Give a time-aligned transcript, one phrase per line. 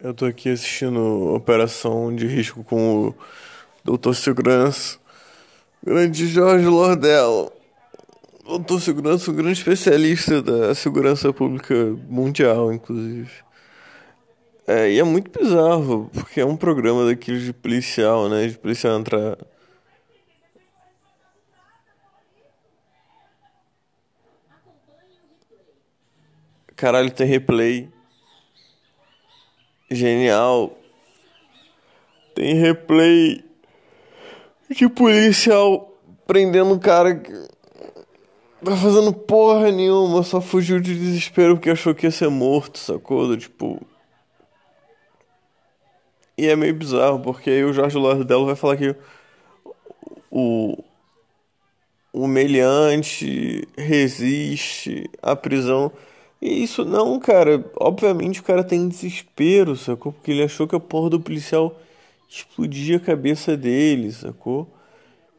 [0.00, 3.14] Eu tô aqui assistindo Operação de Risco com o
[3.82, 4.96] Doutor Segurança,
[5.82, 7.50] grande Jorge Lordello.
[8.44, 11.74] Doutor Segurança, um grande especialista da segurança pública
[12.08, 13.28] mundial, inclusive.
[14.68, 18.46] É, e é muito bizarro, porque é um programa daqueles de policial, né?
[18.46, 19.36] De policial entrar.
[26.76, 27.97] Caralho, tem replay.
[29.90, 30.76] Genial.
[32.34, 33.44] Tem replay
[34.70, 35.94] de policial
[36.26, 37.32] prendendo um cara que
[38.64, 43.36] tá fazendo porra nenhuma, só fugiu de desespero porque achou que ia ser morto, sacou?
[43.36, 43.80] Tipo.
[46.36, 48.94] E é meio bizarro, porque aí o Jorge Lordello vai falar que
[50.30, 50.76] o
[52.12, 55.90] humilhante resiste à prisão.
[56.40, 57.64] E isso não, cara.
[57.76, 60.12] Obviamente o cara tem desespero, sacou?
[60.12, 61.78] Porque ele achou que a porra do policial
[62.28, 64.68] explodia a cabeça dele, sacou?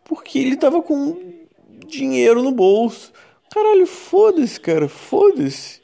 [0.03, 1.17] Porque ele tava com
[1.87, 3.13] dinheiro no bolso.
[3.51, 5.81] Caralho, foda-se, cara, foda-se.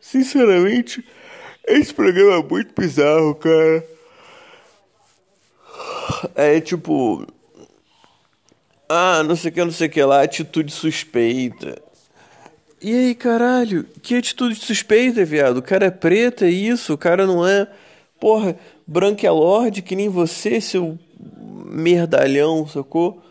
[0.00, 1.04] Sinceramente,
[1.66, 3.86] esse programa é muito bizarro, cara.
[6.34, 7.26] É tipo.
[8.88, 11.80] Ah, não sei o que, não sei o que lá, atitude suspeita.
[12.82, 15.58] E aí, caralho, que atitude suspeita, viado?
[15.58, 16.94] O cara é preto, é isso?
[16.94, 17.68] O cara não é,
[18.18, 20.98] porra, branco é lorde que nem você, seu
[21.66, 23.22] merdalhão, sacou?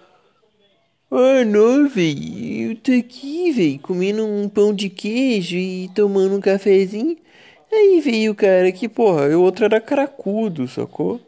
[1.12, 6.42] Ah, não, velho, eu tô aqui, velho, comendo um pão de queijo e tomando um
[6.42, 7.18] cafezinho.
[7.72, 11.20] Aí veio o cara que, porra, o outro era cracudo, sacou?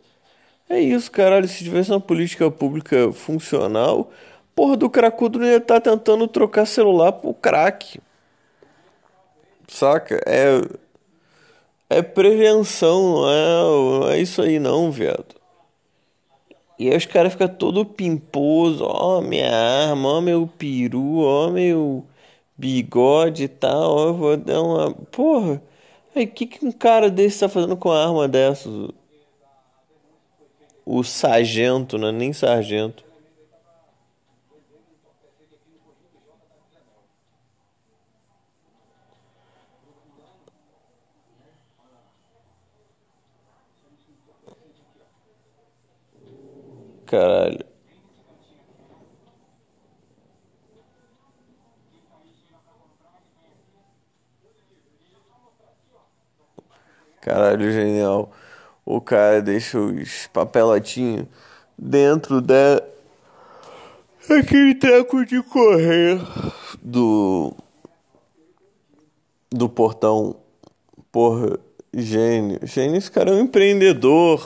[0.69, 4.11] É isso, caralho, se tivesse uma política pública funcional,
[4.55, 7.99] porra do cracudo não ia estar tá tentando trocar celular pro crack.
[9.71, 10.21] Saca?
[10.27, 10.61] É.
[11.89, 15.35] É prevenção, não é, não é isso aí não, viado.
[16.79, 22.05] E aí os caras ficam todo pimposo, ó minha arma, ó meu peru, ó meu
[22.57, 24.93] bigode e tal, ó, vou dar uma.
[25.11, 25.61] Porra!
[26.15, 28.89] Aí que, que um cara desse tá fazendo com a arma dessas?
[30.85, 33.03] O sargento, não é nem sargento.
[47.11, 47.65] Caralho.
[57.19, 58.31] Caralho, genial.
[58.85, 61.27] O cara deixa os papelatinhos
[61.77, 62.81] dentro da.
[64.29, 66.17] Aquele treco de correr
[66.81, 67.53] do.
[69.51, 70.37] Do portão.
[71.11, 71.59] Porra,
[71.93, 72.57] gênio.
[72.63, 74.39] Gênio, esse cara é um empreendedor.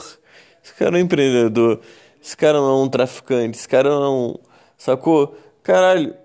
[0.64, 1.80] Esse cara é um empreendedor.
[2.26, 4.48] Esse cara não é um traficante, esse cara não é.
[4.80, 5.38] Sacou?
[5.62, 6.16] Caralho,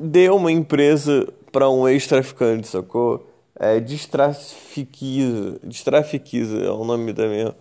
[0.00, 3.28] deu uma empresa para um ex-traficante, sacou?
[3.58, 7.56] É, destrafiquiza, destrafiquiza é o nome da minha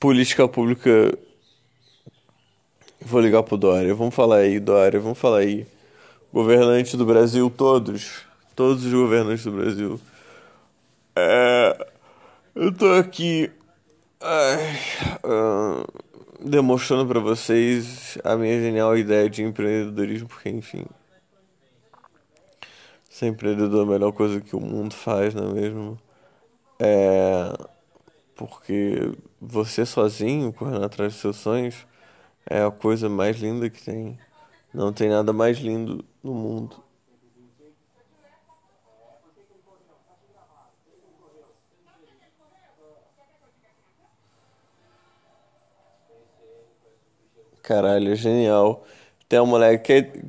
[0.00, 1.16] política pública.
[3.00, 5.64] Vou ligar pro Dória, vamos falar aí, Dória, vamos falar aí.
[6.32, 8.22] Governantes do Brasil, todos,
[8.56, 10.00] todos os governantes do Brasil.
[11.14, 11.86] É,
[12.56, 13.52] eu tô aqui.
[14.20, 14.78] Ai,
[15.22, 16.03] uh,
[16.44, 20.84] demonstrando para vocês a minha genial ideia de empreendedorismo, porque enfim,
[23.08, 25.98] ser empreendedor é a melhor coisa que o mundo faz, não é mesmo?
[26.78, 27.52] É
[28.36, 31.86] porque você sozinho, correndo atrás dos seus sonhos,
[32.46, 34.18] é a coisa mais linda que tem.
[34.72, 36.83] Não tem nada mais lindo no mundo.
[47.64, 48.84] Caralho, é genial.
[49.26, 50.24] Tem uma moleque que.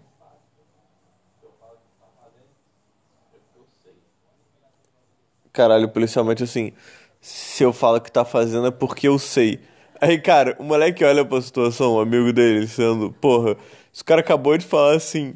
[5.51, 6.71] Caralho, policialmente assim.
[7.19, 9.59] Se eu falo que tá fazendo é porque eu sei.
[9.99, 13.57] Aí, cara, o moleque olha pra situação, o amigo dele, sendo, porra,
[13.93, 15.35] esse cara acabou de falar assim: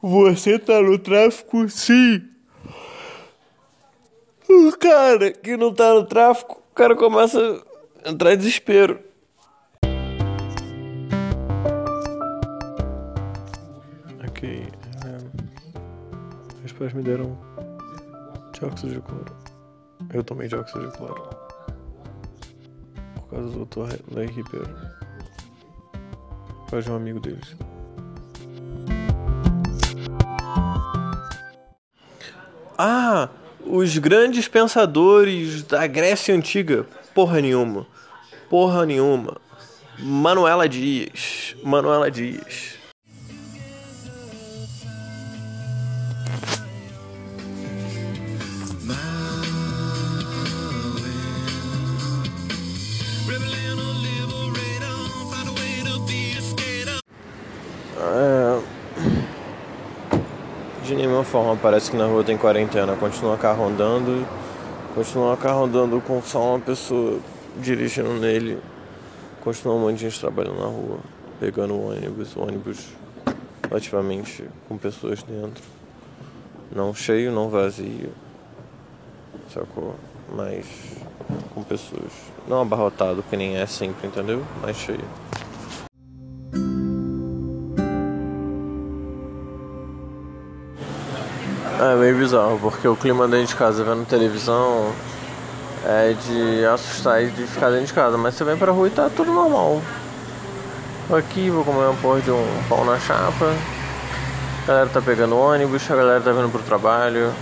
[0.00, 2.22] Você tá no tráfico, sim.
[4.48, 7.38] O cara que não tá no tráfico, o cara começa
[8.02, 9.13] a entrar em desespero.
[16.74, 17.38] Pais me deram
[18.52, 19.36] dióxido de cloro.
[20.12, 21.30] Eu tomei dióxido de cloro.
[23.14, 24.74] Por causa do doutor Lei Ribeiro.
[25.92, 27.56] Por causa de um amigo deles.
[32.76, 33.28] Ah!
[33.66, 37.86] Os grandes pensadores da Grécia Antiga, porra nenhuma.
[38.50, 39.38] Porra nenhuma.
[39.98, 41.56] Manuela Dias.
[41.62, 42.83] Manuela Dias.
[58.14, 58.60] É...
[60.84, 62.94] De nenhuma forma parece que na rua tem quarentena.
[62.94, 64.24] Continua carro andando,
[64.94, 67.18] continua carro andando com só uma pessoa
[67.56, 68.60] dirigindo nele.
[69.42, 70.98] Continua um monte de gente trabalhando na rua,
[71.40, 72.88] pegando ônibus, ônibus
[73.68, 75.64] relativamente com pessoas dentro.
[76.70, 78.12] Não cheio, não vazio.
[79.52, 79.96] Sacou?
[80.32, 80.66] Mas
[81.52, 82.12] com pessoas.
[82.46, 84.44] Não abarrotado, que nem é sempre, entendeu?
[84.62, 85.04] Mas cheio.
[91.94, 94.90] É meio bizarro, porque o clima dentro de casa vendo televisão
[95.86, 98.90] é de assustar e de ficar dentro de casa, mas você vem pra rua e
[98.90, 99.80] tá tudo normal.
[101.16, 103.54] Aqui, vou comer uma porra de um pão na chapa.
[104.64, 107.32] A galera tá pegando ônibus, a galera tá vindo pro trabalho,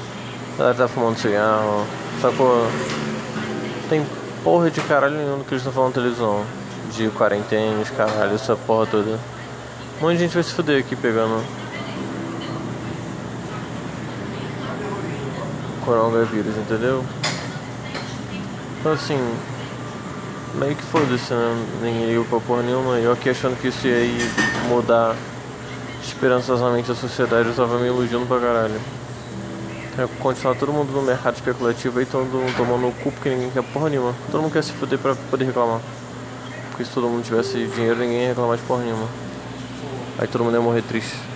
[0.55, 1.87] a galera tá fumando cigarro,
[2.21, 2.67] sacou?
[3.89, 4.07] Tem
[4.45, 6.45] porra de caralho nenhum que eles estão falando televisão.
[6.91, 9.19] De quarentena, caralho, essa porra toda.
[9.99, 11.43] Um monte de gente vai se fuder aqui pegando
[15.85, 17.05] coronavírus, entendeu?
[18.81, 19.19] Então assim,
[20.55, 21.67] meio que foda-se, né?
[21.83, 22.99] Ninguém ligou pra porra nenhuma.
[22.99, 24.09] Eu aqui achando que isso ia
[24.69, 25.15] mudar
[26.03, 28.81] esperançosamente a sociedade, eu tava me iludindo pra caralho.
[29.99, 33.51] É continuar todo mundo no mercado especulativo aí, todo mundo tomando o cu porque ninguém
[33.51, 34.15] quer porra nenhuma.
[34.31, 35.81] Todo mundo quer se fuder pra poder reclamar.
[36.71, 39.07] Porque se todo mundo tivesse dinheiro, ninguém ia reclamar de porra nenhuma.
[40.19, 41.32] Aí todo mundo ia morrer triste.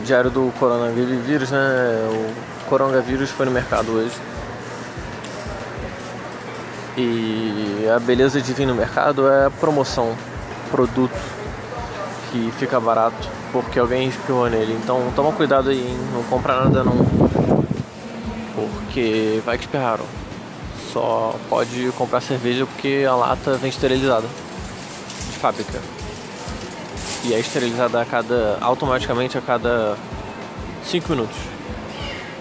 [0.00, 1.58] Diário do coronavírus, né?
[2.10, 4.14] O coronavírus foi no mercado hoje.
[6.96, 10.14] E a beleza de vir no mercado é promoção,
[10.70, 11.18] produto
[12.30, 14.78] que fica barato porque alguém espirrou nele.
[14.82, 15.98] Então toma cuidado aí, hein?
[16.12, 16.96] não compra nada não.
[18.54, 20.04] Porque vai que espirraram.
[20.92, 24.26] Só pode comprar cerveja porque a lata vem esterilizada
[25.30, 25.80] de fábrica
[27.24, 29.96] e é esterilizada a cada automaticamente a cada
[30.84, 31.36] 5 minutos.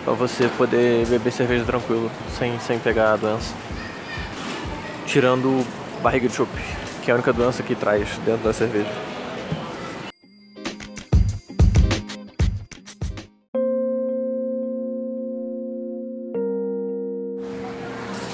[0.03, 3.53] Para você poder beber cerveja tranquilo sem, sem pegar a doença.
[5.05, 5.65] Tirando
[6.01, 8.89] barriga de chope que é a única doença que traz dentro da cerveja.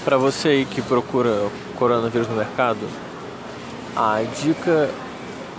[0.03, 2.87] Para você aí que procura coronavírus no mercado
[3.95, 4.89] a dica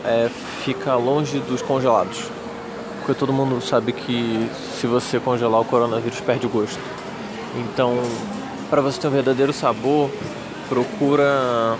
[0.04, 0.28] é
[0.64, 2.24] ficar longe dos congelados.
[2.98, 6.80] Porque todo mundo sabe que se você congelar o coronavírus perde o gosto.
[7.56, 7.96] Então,
[8.68, 10.10] para você ter um verdadeiro sabor,
[10.68, 11.78] procura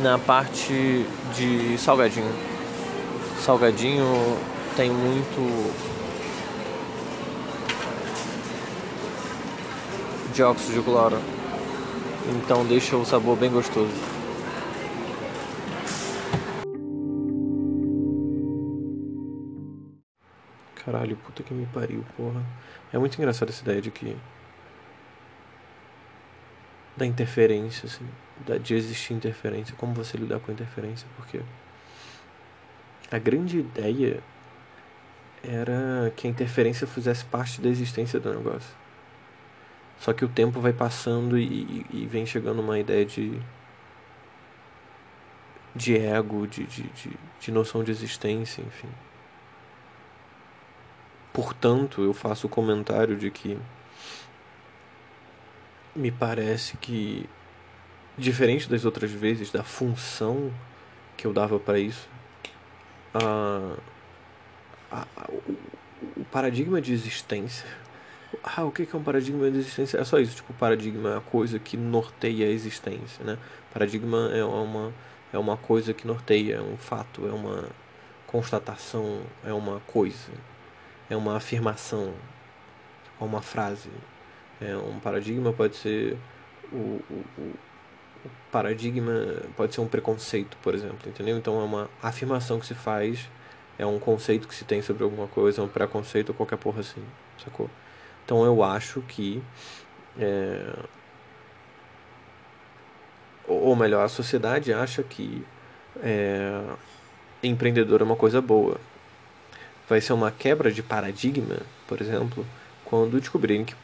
[0.00, 1.04] na parte
[1.34, 2.32] de salgadinho.
[3.44, 4.38] Salgadinho
[4.76, 5.72] tem muito
[10.32, 11.18] dióxido de cloro.
[12.28, 14.13] Então deixa o sabor bem gostoso.
[20.84, 22.42] Caralho, puta que me pariu, porra.
[22.92, 24.16] É muito engraçado essa ideia de que.
[26.96, 28.06] Da interferência, assim.
[28.46, 29.74] Da, de existir interferência.
[29.76, 31.40] Como você lidar com a interferência, porque.
[33.10, 34.22] A grande ideia
[35.42, 38.74] era que a interferência fizesse parte da existência do negócio.
[39.98, 43.40] Só que o tempo vai passando e, e vem chegando uma ideia de.
[45.74, 47.10] de ego, de, de, de,
[47.40, 48.88] de noção de existência, enfim.
[51.34, 53.58] Portanto, eu faço o comentário de que
[55.92, 57.28] me parece que,
[58.16, 60.54] diferente das outras vezes, da função
[61.16, 62.08] que eu dava para isso,
[63.12, 63.76] a,
[64.92, 67.66] a, o, o paradigma de existência.
[68.40, 69.98] Ah, o que é um paradigma de existência?
[69.98, 73.38] É só isso, tipo, paradigma é a coisa que norteia a existência, né?
[73.72, 74.94] Paradigma é uma,
[75.32, 77.70] é uma coisa que norteia, é um fato, é uma
[78.24, 80.30] constatação, é uma coisa
[81.08, 82.14] é uma afirmação,
[83.20, 83.90] é uma frase.
[84.60, 86.16] É um paradigma pode ser
[86.72, 89.12] o, o, o paradigma
[89.56, 91.36] pode ser um preconceito, por exemplo, entendeu?
[91.36, 93.28] Então é uma afirmação que se faz,
[93.78, 96.80] é um conceito que se tem sobre alguma coisa, é um preconceito ou qualquer porra
[96.80, 97.02] assim,
[97.42, 97.68] sacou?
[98.24, 99.42] Então eu acho que
[100.18, 100.74] é,
[103.46, 105.44] ou melhor, a sociedade acha que
[106.02, 106.62] é,
[107.42, 108.78] empreendedor é uma coisa boa
[109.88, 112.46] vai ser uma quebra de paradigma, por exemplo,
[112.84, 113.74] quando descobrirem que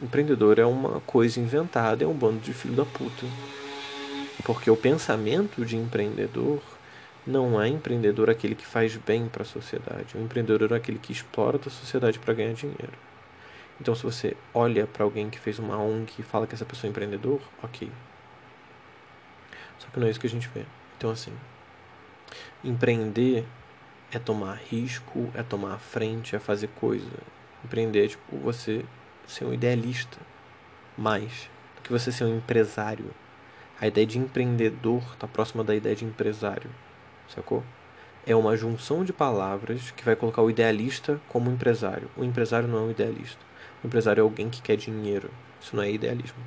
[0.00, 3.26] empreendedor é uma coisa inventada, é um bando de filho da puta.
[4.44, 6.60] Porque o pensamento de empreendedor
[7.26, 10.16] não é empreendedor aquele que faz bem para a sociedade.
[10.16, 12.92] O empreendedor é aquele que explora a sociedade para ganhar dinheiro.
[13.80, 16.88] Então, se você olha para alguém que fez uma ONG e fala que essa pessoa
[16.88, 17.90] é empreendedor, ok.
[19.78, 20.64] Só que não é isso que a gente vê.
[20.96, 21.32] Então, assim,
[22.62, 23.44] empreender
[24.12, 27.08] é tomar risco, é tomar a frente, é fazer coisa.
[27.64, 28.84] Empreender é tipo você
[29.26, 30.18] ser um idealista
[30.96, 33.10] mais do que você ser um empresário.
[33.80, 36.70] A ideia de empreendedor está próxima da ideia de empresário,
[37.28, 37.64] sacou?
[38.24, 42.08] É uma junção de palavras que vai colocar o idealista como empresário.
[42.16, 43.40] O empresário não é um idealista.
[43.82, 45.30] O empresário é alguém que quer dinheiro.
[45.60, 46.38] Isso não é idealismo.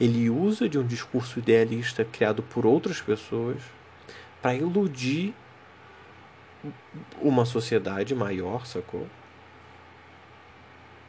[0.00, 3.62] Ele usa de um discurso idealista criado por outras pessoas
[4.40, 5.34] para iludir
[7.20, 9.06] uma sociedade maior, sacou?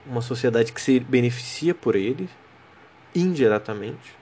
[0.05, 2.29] Uma sociedade que se beneficia por ele,
[3.13, 4.15] indiretamente,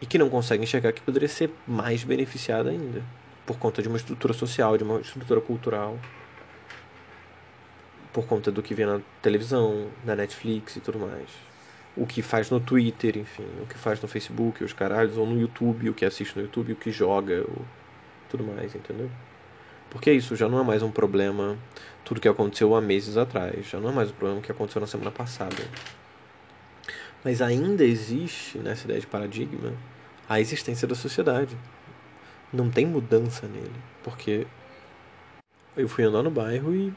[0.00, 3.02] e que não consegue enxergar que poderia ser mais beneficiada ainda,
[3.46, 5.98] por conta de uma estrutura social, de uma estrutura cultural,
[8.12, 11.28] por conta do que vê na televisão, na Netflix e tudo mais.
[11.96, 15.40] O que faz no Twitter, enfim, o que faz no Facebook, os caralhos, ou no
[15.40, 17.64] YouTube, o que assiste no YouTube, o que joga, o...
[18.28, 19.10] tudo mais, entendeu?
[19.94, 21.56] Porque isso já não é mais um problema,
[22.04, 24.88] tudo que aconteceu há meses atrás, já não é mais um problema que aconteceu na
[24.88, 25.56] semana passada.
[27.24, 29.72] Mas ainda existe, nessa ideia de paradigma,
[30.28, 31.56] a existência da sociedade.
[32.52, 33.70] Não tem mudança nele,
[34.02, 34.48] porque
[35.76, 36.92] eu fui andar no bairro e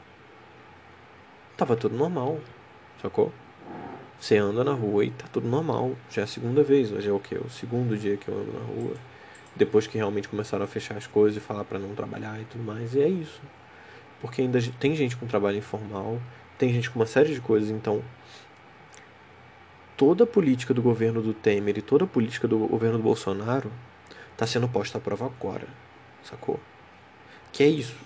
[1.56, 2.40] tava tudo normal,
[3.00, 3.32] sacou?
[4.18, 5.92] Você anda na rua e tá tudo normal.
[6.10, 7.36] Já é a segunda vez, hoje é o que?
[7.36, 8.94] O segundo dia que eu ando na rua
[9.58, 12.62] depois que realmente começaram a fechar as coisas e falar para não trabalhar e tudo
[12.62, 12.94] mais.
[12.94, 13.42] E é isso.
[14.20, 16.20] Porque ainda tem gente com trabalho informal,
[16.56, 18.02] tem gente com uma série de coisas, então
[19.96, 23.70] toda a política do governo do Temer e toda a política do governo do Bolsonaro
[24.32, 25.66] está sendo posta à prova agora,
[26.22, 26.58] sacou?
[27.52, 27.96] Que é isso.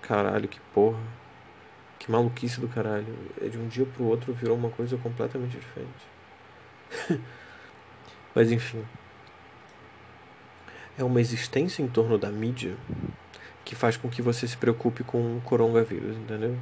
[0.00, 1.00] Caralho, que porra.
[1.98, 3.14] Que maluquice do caralho.
[3.40, 7.22] É de um dia pro outro virou uma coisa completamente diferente.
[8.34, 8.84] Mas enfim
[10.98, 12.76] é uma existência em torno da mídia
[13.64, 16.56] que faz com que você se preocupe com o coronavírus, entendeu?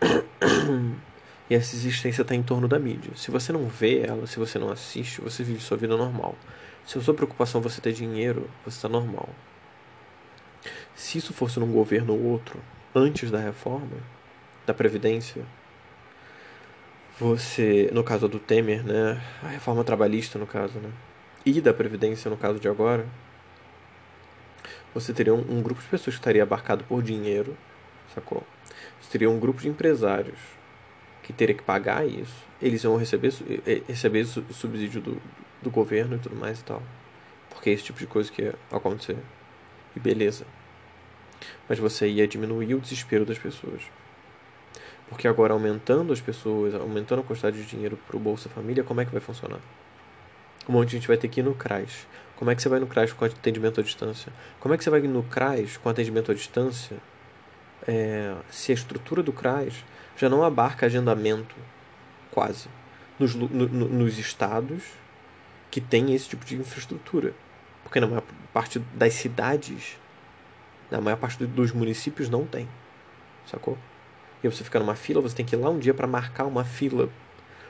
[1.50, 3.10] E essa existência está em torno da mídia.
[3.16, 6.36] Se você não vê ela, se você não assiste, você vive sua vida normal.
[6.86, 9.28] Se a sua preocupação é você ter dinheiro, você está normal.
[10.94, 12.60] Se isso fosse num governo ou outro,
[12.94, 13.96] antes da reforma,
[14.64, 15.44] da Previdência,
[17.18, 20.90] você, no caso do Temer, né, a reforma trabalhista, no caso, né,
[21.44, 23.06] e da Previdência, no caso de agora,
[24.94, 27.56] você teria um, um grupo de pessoas que estaria abarcado por dinheiro,
[28.14, 28.42] sacou?
[29.00, 30.38] Você teria um grupo de empresários
[31.22, 33.32] que teria que pagar isso, eles vão receber,
[33.86, 35.22] receber subsídio do,
[35.62, 36.82] do governo e tudo mais e tal.
[37.48, 39.16] Porque é esse tipo de coisa que ia acontecer.
[39.94, 40.44] E beleza.
[41.68, 43.82] Mas você ia diminuir o desespero das pessoas.
[45.08, 49.00] Porque agora aumentando as pessoas, aumentando a quantidade de dinheiro para o Bolsa Família, como
[49.00, 49.60] é que vai funcionar?
[50.70, 52.06] Um monte de gente vai ter que ir no CRAS.
[52.36, 54.32] Como é que você vai no CRAS com atendimento à distância?
[54.60, 56.96] Como é que você vai no CRAS com atendimento à distância
[57.88, 59.84] é, se a estrutura do CRAS
[60.16, 61.56] já não abarca agendamento,
[62.30, 62.68] quase,
[63.18, 64.84] nos, no, no, nos estados
[65.72, 67.34] que têm esse tipo de infraestrutura?
[67.82, 68.22] Porque na maior
[68.52, 69.98] parte das cidades,
[70.88, 72.68] na maior parte dos municípios não tem,
[73.44, 73.76] sacou?
[74.40, 76.64] E você fica numa fila, você tem que ir lá um dia para marcar uma
[76.64, 77.08] fila.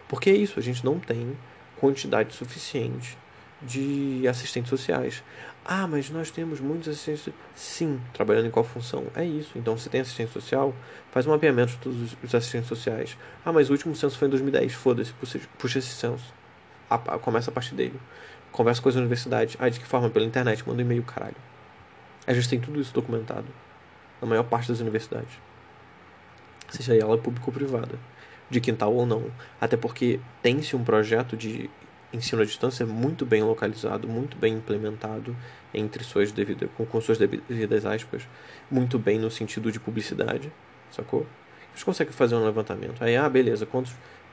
[0.07, 1.35] Porque é isso, a gente não tem
[1.81, 3.17] quantidade suficiente
[3.63, 5.23] de assistentes sociais.
[5.65, 7.33] Ah, mas nós temos muitos assistentes.
[7.55, 9.07] Sim, trabalhando em qual função?
[9.15, 9.53] É isso.
[9.57, 10.75] Então, se tem assistente social,
[11.11, 13.17] faz um mapeamento de todos os assistentes sociais.
[13.45, 14.73] Ah, mas o último censo foi em 2010.
[14.75, 15.13] Foda-se,
[15.59, 16.33] puxa, esse censo.
[17.23, 17.99] começa a partir dele.
[18.53, 19.57] Conversa com as universidades.
[19.59, 20.11] Ah, de que forma?
[20.11, 20.67] Pela internet.
[20.67, 21.37] Manda um e-mail, caralho.
[22.27, 23.47] A gente tem tudo isso documentado.
[24.21, 25.39] Na maior parte das universidades
[26.71, 27.99] seja ela pública ou privada,
[28.51, 29.31] de quintal ou não.
[29.61, 31.71] Até porque tem-se um projeto de
[32.13, 35.37] ensino à distância muito bem localizado, muito bem implementado
[35.73, 38.27] entre suas devidas, com, suas devidas aspas,
[38.71, 40.53] muito bem no sentido de publicidade,
[40.91, 41.27] sacou?
[41.73, 43.03] Eles conseguem fazer um levantamento.
[43.03, 43.93] Aí, ah, beleza, quantos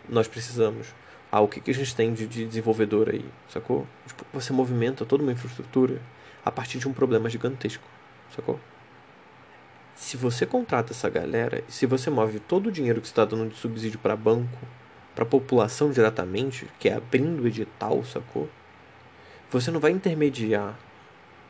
[0.09, 0.87] nós precisamos?
[1.31, 3.85] Ah, o que, que a gente tem de, de desenvolvedor aí, sacou?
[4.07, 6.01] Tipo, você movimenta toda uma infraestrutura
[6.43, 7.87] a partir de um problema gigantesco,
[8.35, 8.59] sacou?
[9.97, 13.57] Se você contrata essa galera, se você move todo o dinheiro que está dando de
[13.57, 14.59] subsídio para banco,
[15.15, 18.47] para a população diretamente, que é abrindo o edital, sacou?
[19.49, 20.77] Você não vai intermediar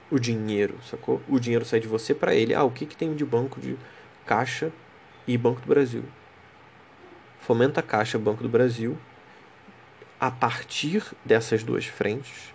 [0.10, 1.22] o dinheiro, sacou?
[1.28, 2.54] O dinheiro sai de você para ele.
[2.54, 3.78] Ah, o que, que tem de banco de
[4.26, 4.72] Caixa
[5.28, 6.06] e Banco do Brasil?
[7.42, 8.98] Fomenta a Caixa, Banco do Brasil,
[10.20, 12.54] a partir dessas duas frentes,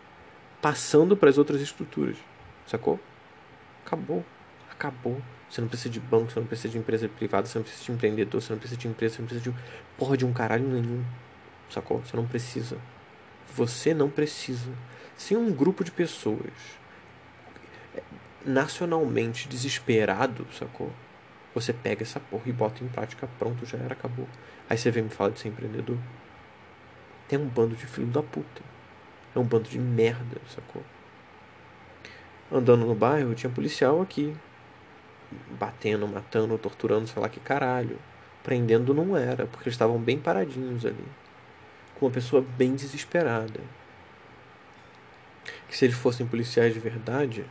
[0.62, 2.16] passando para as outras estruturas,
[2.66, 2.98] sacou?
[3.84, 4.24] Acabou,
[4.82, 5.22] acabou.
[5.48, 7.92] Você não precisa de banco, você não precisa de empresa privada, você não precisa de
[7.92, 9.58] empreendedor, você não precisa de empresa, você não precisa de
[9.96, 11.04] porra de um caralho nenhum.
[11.70, 12.00] Sacou?
[12.00, 12.78] Você não precisa.
[13.54, 14.70] Você não precisa.
[15.16, 16.50] Se um grupo de pessoas
[18.44, 20.90] nacionalmente desesperado, sacou?
[21.54, 24.26] Você pega essa porra e bota em prática, pronto, já era, acabou.
[24.68, 25.98] Aí você vem me falar de ser empreendedor.
[27.28, 28.62] Tem um bando de filho da puta.
[29.36, 30.82] É um bando de merda, sacou?
[32.50, 34.34] Andando no bairro, tinha policial aqui
[35.58, 37.98] batendo, matando, torturando, sei lá que caralho.
[38.42, 41.04] Prendendo não era, porque eles estavam bem paradinhos ali.
[41.98, 43.60] Com uma pessoa bem desesperada.
[45.68, 47.44] Que se eles fossem policiais de verdade,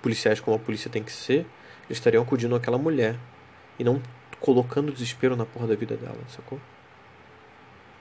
[0.00, 1.46] policiais como a polícia tem que ser,
[1.86, 3.16] eles estariam acudindo aquela mulher.
[3.78, 4.00] E não
[4.40, 6.60] colocando desespero na porra da vida dela, sacou?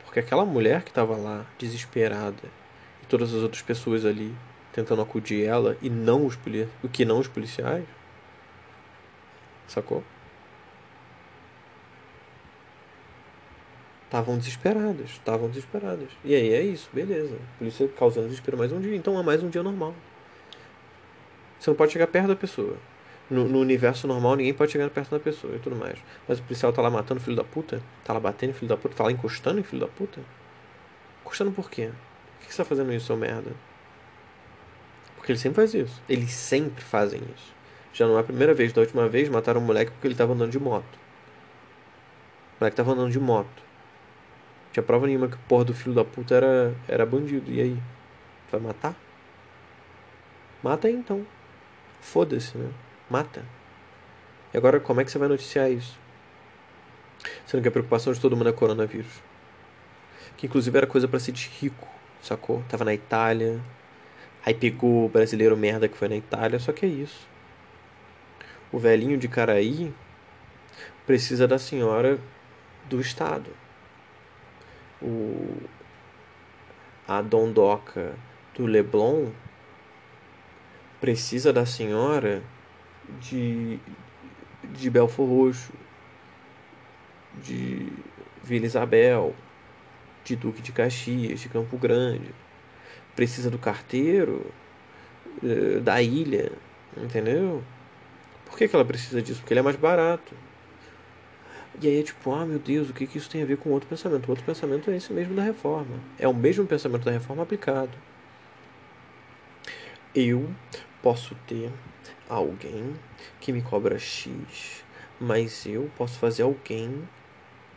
[0.04, 2.44] Porque aquela mulher que estava lá, desesperada,
[3.02, 4.36] e todas as outras pessoas ali
[4.72, 6.38] tentando acudir ela, e não os,
[6.84, 7.86] o que não os policiais,
[9.68, 10.04] Sacou?
[14.06, 16.10] Estavam desesperadas, estavam desesperadas.
[16.24, 17.38] E aí é isso, beleza.
[17.58, 19.94] Polícia causando desespero mais um dia, então é mais um dia normal.
[21.60, 22.78] Você não pode chegar perto da pessoa.
[23.30, 25.98] No, no, universo normal, ninguém pode chegar perto da pessoa e tudo mais.
[26.28, 27.82] Mas o policial tá lá matando filho da puta?
[28.04, 28.96] Tá lá batendo filho da puta?
[28.96, 30.22] Tá lá encostando em filho da puta?
[31.22, 31.90] Encostando por quê?
[32.40, 33.52] Por que você tá fazendo isso, seu merda?
[35.16, 36.00] Porque ele sempre faz isso.
[36.08, 37.55] Eles sempre fazem isso.
[37.96, 38.74] Já não é a primeira vez.
[38.74, 40.84] Da última vez mataram um moleque porque ele estava andando de moto.
[40.84, 43.64] O moleque estava andando de moto.
[44.66, 47.50] Não tinha prova nenhuma que o porra do filho da puta era, era bandido.
[47.50, 47.80] E aí?
[48.52, 48.94] Vai matar?
[50.62, 51.26] Mata aí então.
[52.02, 52.70] Foda-se, né?
[53.10, 53.46] Mata.
[54.54, 55.98] E agora como é que você vai noticiar isso?
[57.46, 59.22] Sendo que a preocupação de todo mundo é coronavírus.
[60.36, 61.88] Que inclusive era coisa para ser de rico,
[62.22, 62.62] sacou?
[62.68, 63.62] Tava na Itália.
[64.46, 67.35] Aí pegou o brasileiro merda que foi na Itália, só que é isso
[68.76, 69.94] o velhinho de Caraí
[71.06, 72.20] precisa da senhora
[72.90, 73.50] do Estado.
[75.02, 75.62] O,
[77.08, 78.16] a dondoca
[78.54, 79.32] do Leblon
[81.00, 82.44] precisa da senhora
[83.22, 83.80] de,
[84.74, 85.72] de Belfor Roxo,
[87.42, 87.94] de
[88.44, 89.34] Vila Isabel,
[90.26, 92.36] de Duque de Caxias, de Campo Grande.
[93.16, 94.52] Precisa do carteiro
[95.42, 96.52] eh, da ilha,
[96.98, 97.64] entendeu?
[98.46, 99.40] Por que, que ela precisa disso?
[99.40, 100.34] Porque ele é mais barato.
[101.82, 103.70] E aí é tipo, ah meu Deus, o que, que isso tem a ver com
[103.70, 104.28] outro pensamento?
[104.28, 106.00] O outro pensamento é esse mesmo da reforma.
[106.18, 107.92] É o mesmo pensamento da reforma aplicado.
[110.14, 110.50] Eu
[111.02, 111.70] posso ter
[112.30, 112.96] alguém
[113.42, 114.84] que me cobra X,
[115.20, 117.08] mas eu posso fazer alguém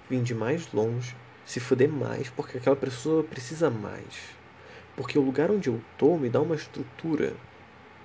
[0.09, 4.37] vir de mais longe se fuder mais porque aquela pessoa precisa mais.
[4.94, 7.35] Porque o lugar onde eu tô me dá uma estrutura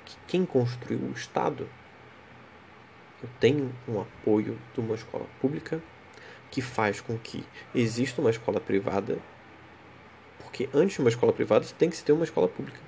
[0.06, 1.69] que quem construiu o Estado
[3.23, 5.81] eu tenho um apoio de uma escola pública
[6.51, 9.17] que faz com que exista uma escola privada,
[10.39, 12.79] porque antes de uma escola privada tem que se ter uma escola pública.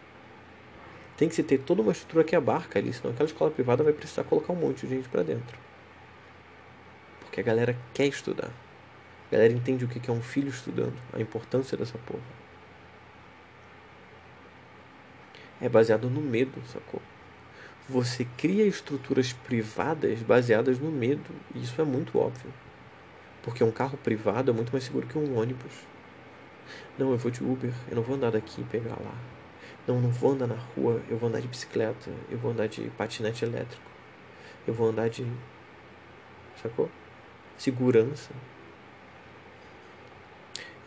[1.17, 3.93] Tem que se ter toda uma estrutura que abarca ali, senão aquela escola privada vai
[3.93, 5.58] precisar colocar um monte de gente para dentro.
[7.21, 8.52] Porque a galera quer estudar.
[9.30, 12.21] A galera entende o que é um filho estudando, a importância dessa porra.
[15.62, 17.02] É baseado no medo, sacou?
[17.88, 22.52] Você cria estruturas privadas baseadas no medo, e isso é muito óbvio.
[23.43, 25.74] Porque um carro privado é muito mais seguro que um ônibus.
[26.98, 29.13] Não, eu vou de Uber, eu não vou andar daqui e pegar lá.
[29.88, 32.67] Não, eu não vou andar na rua, eu vou andar de bicicleta, eu vou andar
[32.67, 33.84] de patinete elétrico.
[34.65, 35.24] Eu vou andar de.
[36.60, 36.89] Sacou?
[37.56, 38.32] Segurança.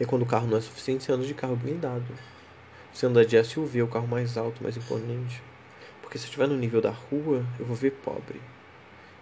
[0.01, 2.13] E quando o carro não é suficiente, você anda de carro blindado.
[2.93, 5.41] Você anda de SUV, o carro mais alto, mais imponente.
[6.09, 8.41] Porque se eu estiver no nível da rua, eu vou ver pobre.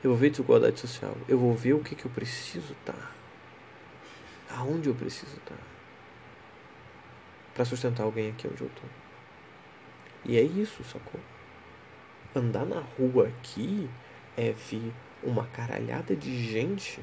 [0.05, 1.17] Eu vou ver desigualdade social.
[1.29, 2.93] Eu vou ver o que, que eu preciso estar.
[2.93, 5.59] Tá aonde eu preciso estar
[7.53, 8.83] para sustentar alguém aqui onde eu tô.
[10.25, 11.21] E é isso, sacou?
[12.37, 13.91] Andar na rua aqui
[14.37, 14.93] é ver
[15.25, 17.01] uma caralhada de gente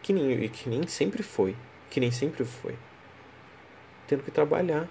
[0.00, 1.56] que nem, que nem sempre foi,
[1.90, 2.76] que nem sempre foi,
[4.06, 4.86] tendo que trabalhar,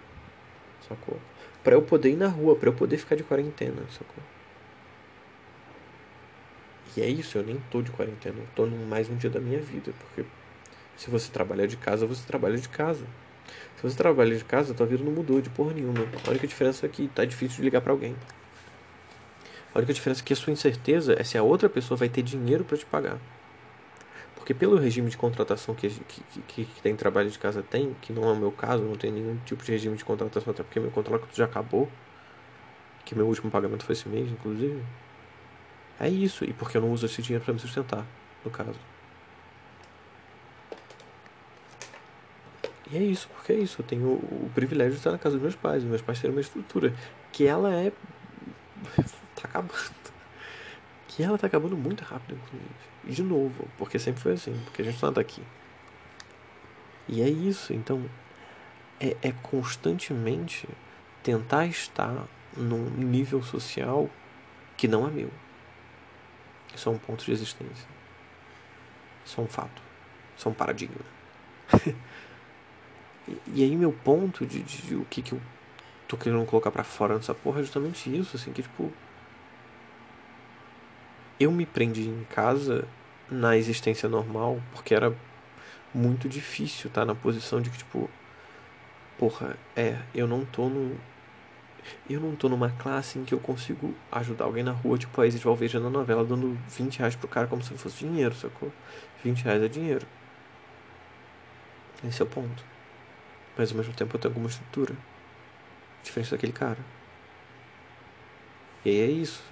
[0.86, 1.18] sacou?
[1.68, 4.24] Para eu poder ir na rua, para eu poder ficar de quarentena, sacou?
[6.96, 9.60] E é isso, eu nem tô de quarentena, eu tô mais um dia da minha
[9.60, 10.26] vida, porque
[10.96, 13.06] se você trabalha de casa, você trabalha de casa.
[13.76, 16.08] Se você trabalha de casa, tua vida não mudou de porra nenhuma.
[16.26, 18.16] A única diferença é que tá difícil de ligar para alguém.
[19.76, 22.22] A única diferença é que a sua incerteza é se a outra pessoa vai ter
[22.22, 23.20] dinheiro para te pagar.
[24.48, 28.14] Porque pelo regime de contratação que, que, que, que, tem trabalho de casa tem, que
[28.14, 30.80] não é o meu caso, não tem nenhum tipo de regime de contratação, até porque
[30.80, 31.92] meu contrato já acabou.
[33.04, 34.82] Que meu último pagamento foi esse mês, inclusive.
[36.00, 38.06] É isso, e porque eu não uso esse dinheiro para me sustentar,
[38.46, 38.80] no caso.
[42.90, 43.82] E é isso, porque é isso.
[43.82, 45.84] Eu tenho o privilégio de estar na casa dos meus pais.
[45.84, 46.94] Meus pais têm uma estrutura
[47.34, 47.92] que ela é.
[49.36, 49.74] tá acabando.
[51.10, 52.97] Que ela tá acabando muito rápido, inclusive.
[53.08, 55.42] E de novo, porque sempre foi assim, porque a gente não tá aqui.
[57.08, 58.04] E é isso, então.
[59.00, 60.68] É, é constantemente
[61.22, 64.10] tentar estar num nível social
[64.76, 65.30] que não é meu.
[66.76, 67.88] Isso é um ponto de existência.
[69.24, 69.82] Isso é um fato.
[70.36, 71.02] Isso é um paradigma.
[73.54, 75.42] E, aí meu ponto de, de, de, o que, que eu
[76.08, 78.90] tô querendo colocar para fora nessa porra é justamente isso, assim, que tipo.
[81.40, 82.88] Eu me prendi em casa
[83.30, 85.16] na existência normal porque era
[85.94, 88.10] muito difícil estar tá, na posição de que, tipo.
[89.18, 90.98] Porra, é, eu não tô no.
[92.10, 95.26] Eu não tô numa classe em que eu consigo ajudar alguém na rua, tipo a
[95.26, 98.72] Isis Valveja na novela, dando 20 reais pro cara como se fosse dinheiro, sacou?
[99.24, 100.06] 20 reais é dinheiro.
[102.04, 102.64] Esse é o ponto.
[103.58, 104.96] Mas ao mesmo tempo eu tenho alguma estrutura.
[106.04, 106.80] Diferente daquele cara.
[108.86, 109.44] E aí é isso.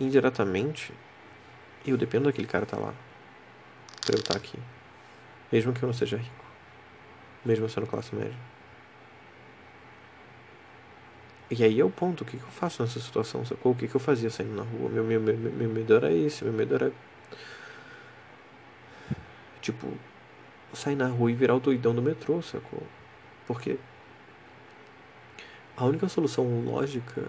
[0.00, 0.94] Indiretamente,
[1.86, 2.94] eu dependo daquele cara estar tá lá.
[4.04, 4.58] Pra eu estar tá aqui.
[5.52, 6.44] Mesmo que eu não seja rico.
[7.44, 8.34] Mesmo sendo classe média.
[11.50, 13.72] E aí é o ponto, o que, que eu faço nessa situação, sacou?
[13.72, 14.88] O que, que eu fazia saindo na rua?
[14.88, 16.92] Meu, meu, meu, meu medo era esse, meu medo era.
[19.60, 19.92] Tipo,
[20.72, 22.82] sair na rua e virar o doidão do metrô, sacou?
[23.46, 23.78] Porque
[25.76, 27.28] a única solução lógica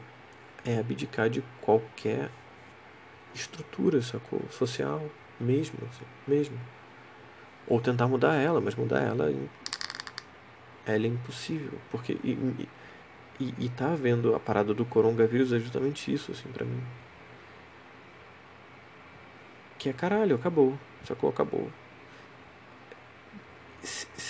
[0.64, 2.30] é abdicar de qualquer
[3.34, 4.42] estrutura, sacou?
[4.50, 5.02] Social,
[5.40, 6.58] mesmo, assim, mesmo.
[7.68, 9.34] Ou tentar mudar ela, mas mudar ela,
[10.86, 11.80] ela é impossível.
[11.90, 12.68] Porque, e,
[13.40, 16.82] e, e tá vendo a parada do coronavírus é justamente isso, assim, pra mim.
[19.78, 21.30] Que é caralho, acabou, sacou?
[21.30, 21.72] Acabou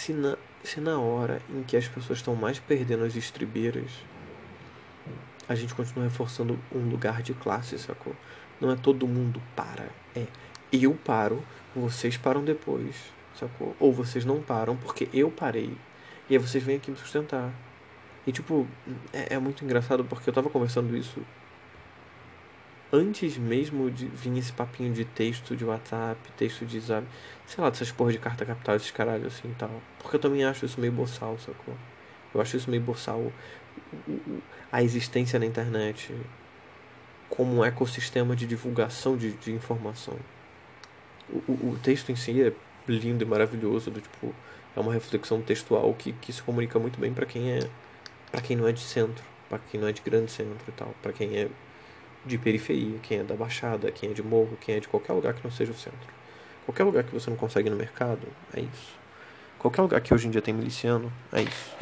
[0.01, 3.91] se na, se na hora em que as pessoas estão mais perdendo as estribeiras,
[5.47, 8.15] a gente continua reforçando um lugar de classe, sacou?
[8.61, 9.89] Não é todo mundo para.
[10.15, 10.25] É
[10.71, 11.43] eu paro,
[11.75, 12.95] vocês param depois,
[13.35, 13.75] sacou?
[13.79, 15.75] Ou vocês não param porque eu parei.
[16.29, 17.51] E aí vocês vêm aqui me sustentar.
[18.25, 18.67] E tipo,
[19.11, 21.19] é, é muito engraçado porque eu tava conversando isso
[22.93, 27.07] antes mesmo de vir esse papinho de texto de WhatsApp, texto de zap,
[27.45, 29.81] sei lá, dessas porra de carta capital, esses caralho assim e tal.
[29.99, 31.75] Porque eu também acho isso meio boçal, sacou?
[32.33, 33.31] Eu acho isso meio boçal.
[34.71, 36.13] A existência na internet
[37.31, 40.15] como um ecossistema de divulgação de, de informação.
[41.29, 42.51] O, o, o texto em si é
[42.87, 44.35] lindo e maravilhoso, do tipo,
[44.75, 47.69] é uma reflexão textual que, que se comunica muito bem para quem é
[48.31, 50.93] para quem não é de centro, para quem não é de grande centro e tal,
[51.01, 51.49] para quem é
[52.25, 55.33] de periferia, quem é da baixada, quem é de morro, quem é de qualquer lugar
[55.33, 55.99] que não seja o centro.
[56.65, 58.99] Qualquer lugar que você não consegue no mercado, é isso.
[59.59, 61.75] Qualquer lugar que hoje em dia tem miliciano, é isso.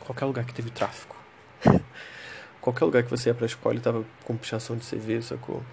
[0.00, 1.16] Qualquer lugar que teve tráfico.
[2.60, 5.64] Qualquer lugar que você ia pra escola e tava com pichação de CV, sacou?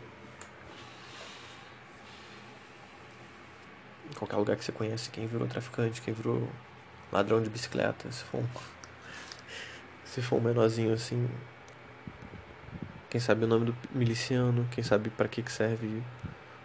[4.16, 6.48] Qualquer lugar que você conhece quem virou traficante, quem virou
[7.12, 8.48] ladrão de bicicleta, se for um,
[10.06, 11.30] se for um menorzinho assim.
[13.10, 16.02] Quem sabe o nome do miliciano, quem sabe para que que serve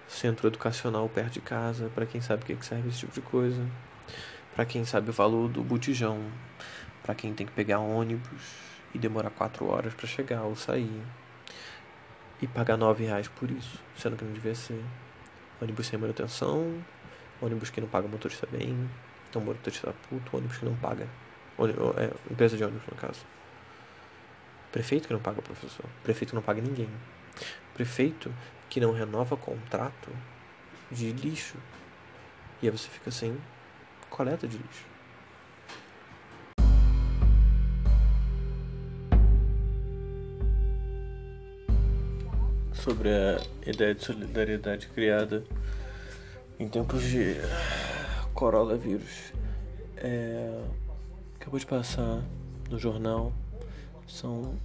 [0.07, 3.23] centro educacional perto de casa, para quem sabe o que que serve esse tipo de
[3.23, 3.67] coisa,
[4.55, 6.25] para quem sabe o valor do botijão,
[7.03, 11.03] para quem tem que pegar ônibus e demorar quatro horas para chegar ou sair
[12.41, 14.83] e pagar nove reais por isso, sendo que não devia ser.
[15.61, 16.83] Ônibus sem manutenção,
[17.41, 18.91] ônibus que não paga motorista bem,
[19.31, 21.07] então motorista puto, ônibus que não paga,
[21.57, 23.25] ônibus, é, empresa de ônibus no caso.
[24.73, 26.89] Prefeito que não paga professor, prefeito que não paga ninguém,
[27.75, 28.35] prefeito
[28.69, 30.11] que não renova contrato
[30.91, 31.57] de lixo
[32.61, 33.37] e aí você fica sem
[34.09, 34.92] coleta de lixo.
[42.83, 45.45] Sobre a ideia de solidariedade criada
[46.59, 47.37] em tempos de
[48.35, 49.33] coronavírus.
[49.97, 50.64] É,
[51.37, 52.25] acabou de passar
[52.68, 53.33] no jornal,
[54.09, 54.59] são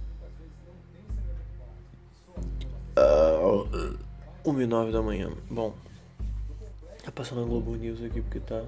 [2.98, 3.98] uh,
[4.44, 5.30] 1 e 9 da manhã.
[5.48, 5.72] Bom,
[7.04, 8.64] tá passando a Globo News aqui porque tá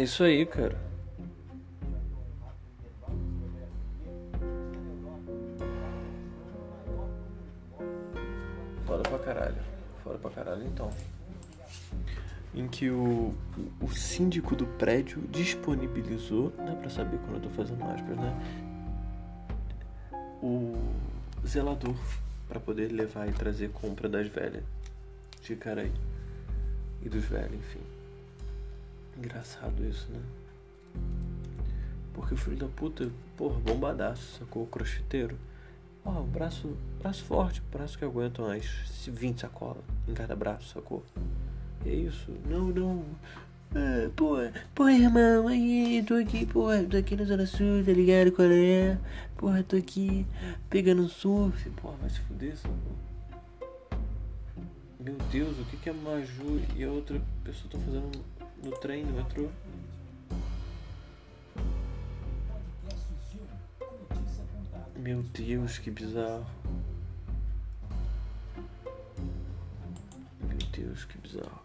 [0.00, 0.78] é isso aí, cara.
[8.86, 9.56] Foda pra caralho.
[10.02, 10.90] Foda pra caralho, então.
[12.54, 13.34] Em que o,
[13.80, 18.66] o síndico do prédio disponibilizou, dá pra saber quando eu tô fazendo aspas, né?
[20.42, 20.76] O
[21.46, 21.94] zelador
[22.48, 24.64] para poder levar e trazer compra das velhas
[25.42, 25.92] de Caraí
[27.02, 27.99] e dos velhos, enfim.
[29.16, 30.20] Engraçado isso, né?
[32.14, 34.66] Porque o filho da puta, porra, bombadaço, sacou?
[34.66, 35.36] Crossfiteiro.
[36.04, 38.64] Ó, braço, braço forte, braço que aguenta umas
[39.06, 41.04] 20 sacolas em cada braço, sacou?
[41.84, 42.30] É isso.
[42.46, 43.04] Não, não.
[43.74, 44.36] Ah, pô,
[44.74, 48.98] pô, irmão, aí, tô aqui, porra, tô aqui na Zona Sul, tá ligado qual é?
[49.36, 50.26] Porra, tô aqui
[50.68, 52.76] pegando um surf, porra, vai se fuder, sacou?
[54.98, 58.10] Meu Deus, o que que a Maju e a outra pessoa estão fazendo
[58.62, 59.48] no trem, no metrô?
[64.96, 66.46] Meu Deus, que bizarro.
[70.42, 71.62] Meu Deus, que bizarro.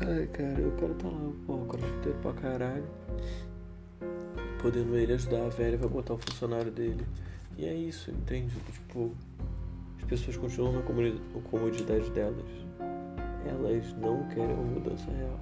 [0.00, 2.86] Ai, cara, o cara tá lá, pô, crossfiteiro pra caralho.
[4.60, 7.06] Podendo ele ajudar a velha, vai botar o funcionário dele.
[7.56, 8.54] E é isso, entende?
[8.72, 9.14] Tipo,
[10.04, 12.44] as pessoas continuam na comodidade delas.
[13.46, 15.40] Elas não querem uma mudança real.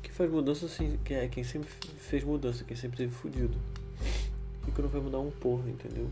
[0.00, 3.58] Que faz mudança assim, quem é quem sempre fez mudança, quem sempre teve fudido.
[4.72, 6.08] Que não vai mudar um porra, entendeu?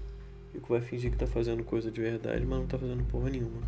[0.52, 3.62] Que vai fingir que tá fazendo coisa de verdade, mas não tá fazendo porra nenhuma.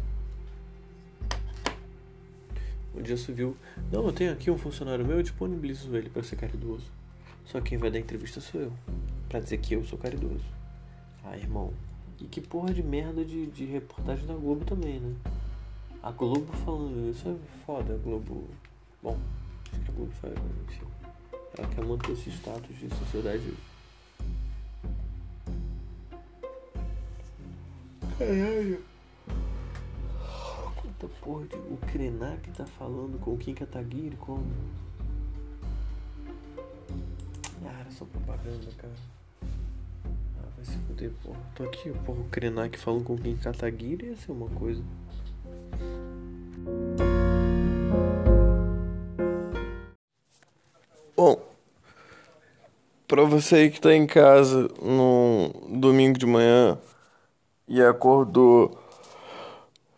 [2.97, 3.57] Um dia você viu,
[3.93, 6.91] não, eu tenho aqui um funcionário meu, eu disponibilizo ele para ser caridoso.
[7.45, 8.73] Só quem vai dar entrevista sou eu.
[9.29, 10.45] Pra dizer que eu sou caridoso.
[11.25, 11.73] Ah, irmão.
[12.21, 15.15] E que porra de merda de, de reportagem da Globo também, né?
[16.03, 18.49] A Globo falando isso é foda, a Globo.
[19.03, 19.19] Bom,
[19.73, 20.35] acho que a Globo faz,
[20.69, 20.87] enfim.
[21.57, 23.55] Ela quer manter esse status de sociedade.
[28.19, 28.85] Caralho.
[30.77, 31.57] Quanta porra de.
[31.57, 34.45] O Krenak tá falando com o Kim Kataguiri como?
[37.65, 39.14] Ah, era só propaganda, cara.
[40.65, 41.39] Vai se fuder, porra.
[41.55, 44.83] Tô aqui, porra, o Krenak falando com quem Kataguiri ia ser uma coisa.
[51.17, 51.39] Bom,
[53.07, 56.79] pra você que tá em casa num domingo de manhã
[57.69, 58.79] e acordou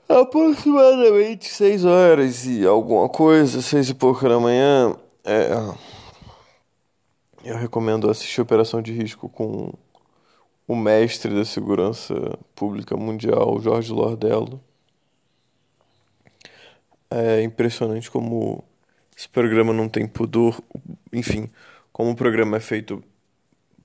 [0.08, 5.50] aproximadamente 6 horas e alguma coisa, 6 e pouco da manhã, é,
[7.44, 9.72] eu recomendo assistir Operação de Risco com
[10.66, 12.14] o mestre da segurança
[12.54, 14.62] pública mundial, Jorge Lordello.
[17.10, 18.64] É impressionante como
[19.16, 20.60] esse programa não tem pudor,
[21.12, 21.50] enfim,
[21.92, 23.02] como o programa é feito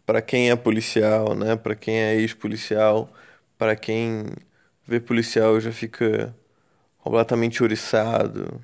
[0.06, 1.56] para quem é policial, né?
[1.56, 3.10] Para quem é ex-policial,
[3.58, 4.26] para quem
[4.88, 6.36] vê policial já fica
[7.00, 8.62] completamente oriçado.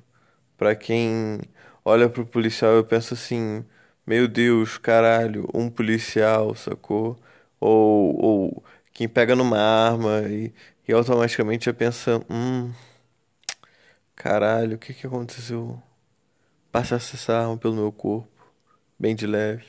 [0.58, 1.40] Para quem
[1.84, 3.64] olha pro policial e pensa assim,
[4.06, 7.18] meu Deus, caralho, um policial, sacou?
[7.60, 10.52] Ou, ou quem pega numa arma e,
[10.86, 12.72] e automaticamente já pensa, hum,
[14.16, 15.82] caralho, o que que aconteceu?
[16.72, 18.30] Passa essa arma pelo meu corpo,
[18.98, 19.66] bem de leve,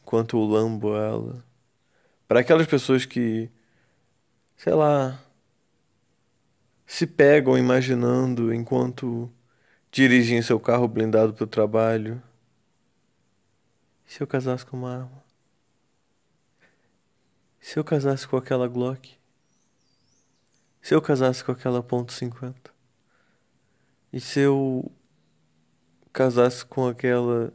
[0.00, 1.44] enquanto eu lambo ela.
[2.28, 3.50] Para aquelas pessoas que,
[4.56, 5.20] sei lá,
[6.86, 9.30] se pegam imaginando enquanto
[9.90, 12.22] dirigem seu carro blindado para o trabalho.
[14.06, 15.25] Se eu casasse com uma arma?
[17.66, 19.18] Se eu casasse com aquela Glock?
[20.80, 22.54] Se eu casasse com aquela ponto .50?
[24.12, 24.88] E se eu
[26.12, 27.52] casasse com aquela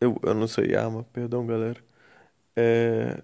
[0.00, 1.82] eu, eu não sei arma, perdão galera.
[2.54, 3.20] É...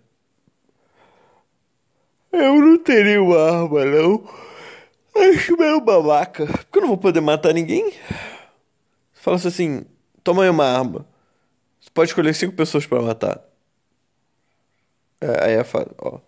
[2.33, 4.29] Eu não teria uma arma não.
[5.15, 6.47] Acho meio babaca.
[6.47, 7.93] Porque eu não vou poder matar ninguém.
[9.13, 9.87] Fala assim,
[10.25, 11.07] toma aí uma arma.
[11.81, 13.52] Você pode escolher cinco pessoas para matar.
[15.23, 16.19] É, aí é fácil, ó.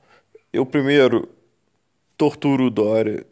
[0.52, 1.28] Eu primeiro
[2.16, 3.26] torturo o Dória.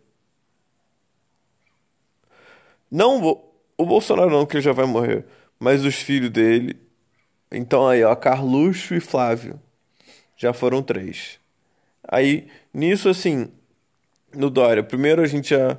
[2.91, 3.41] Não.
[3.79, 5.25] O Bolsonaro não, que ele já vai morrer.
[5.59, 6.77] Mas os filhos dele.
[7.51, 9.61] Então aí, ó, Carluxo e Flávio.
[10.37, 11.39] Já foram três.
[12.09, 13.53] Aí, nisso assim,
[14.35, 15.79] no Dória, primeiro a gente já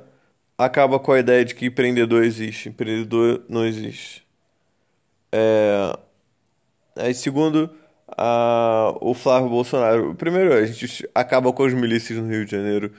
[0.56, 2.70] acaba com a ideia de que empreendedor existe.
[2.70, 4.26] Empreendedor não existe.
[5.32, 5.98] É...
[6.96, 7.70] Aí, segundo,
[9.00, 10.14] o Flávio Bolsonaro.
[10.14, 12.92] Primeiro, a gente acaba com as milícias no Rio de Janeiro,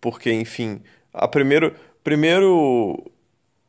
[0.00, 0.80] porque, enfim,
[1.12, 3.10] a primeiro, primeiro